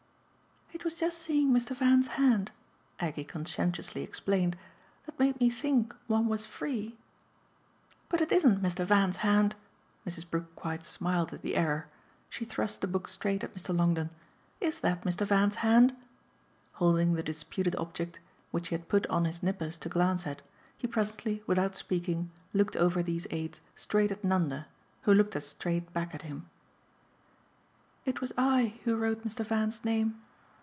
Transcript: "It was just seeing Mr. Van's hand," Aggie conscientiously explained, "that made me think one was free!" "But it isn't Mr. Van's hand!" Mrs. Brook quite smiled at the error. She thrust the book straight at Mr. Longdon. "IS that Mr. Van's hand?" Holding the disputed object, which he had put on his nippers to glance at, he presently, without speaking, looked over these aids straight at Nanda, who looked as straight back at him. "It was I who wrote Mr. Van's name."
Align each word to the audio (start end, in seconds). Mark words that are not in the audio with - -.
"It 0.73 0.85
was 0.85 0.95
just 0.95 1.19
seeing 1.19 1.53
Mr. 1.53 1.75
Van's 1.75 2.07
hand," 2.07 2.51
Aggie 2.99 3.23
conscientiously 3.25 4.01
explained, 4.01 4.57
"that 5.05 5.19
made 5.19 5.39
me 5.39 5.47
think 5.47 5.93
one 6.07 6.27
was 6.27 6.47
free!" 6.47 6.97
"But 8.09 8.19
it 8.19 8.31
isn't 8.31 8.63
Mr. 8.63 8.83
Van's 8.83 9.17
hand!" 9.17 9.53
Mrs. 10.07 10.27
Brook 10.27 10.55
quite 10.55 10.83
smiled 10.83 11.33
at 11.33 11.43
the 11.43 11.55
error. 11.55 11.85
She 12.31 12.45
thrust 12.45 12.81
the 12.81 12.87
book 12.87 13.07
straight 13.09 13.43
at 13.43 13.53
Mr. 13.53 13.75
Longdon. 13.75 14.09
"IS 14.59 14.79
that 14.79 15.03
Mr. 15.03 15.23
Van's 15.23 15.55
hand?" 15.57 15.95
Holding 16.73 17.13
the 17.13 17.21
disputed 17.21 17.75
object, 17.75 18.19
which 18.49 18.69
he 18.69 18.75
had 18.75 18.89
put 18.89 19.05
on 19.05 19.25
his 19.25 19.43
nippers 19.43 19.77
to 19.77 19.89
glance 19.89 20.25
at, 20.25 20.41
he 20.79 20.87
presently, 20.87 21.43
without 21.45 21.75
speaking, 21.75 22.31
looked 22.53 22.75
over 22.75 23.03
these 23.03 23.27
aids 23.29 23.61
straight 23.75 24.09
at 24.09 24.23
Nanda, 24.23 24.65
who 25.03 25.13
looked 25.13 25.35
as 25.35 25.45
straight 25.47 25.93
back 25.93 26.15
at 26.15 26.23
him. 26.23 26.49
"It 28.03 28.19
was 28.19 28.33
I 28.35 28.79
who 28.83 28.95
wrote 28.97 29.21
Mr. 29.23 29.45
Van's 29.45 29.85
name." 29.85 30.19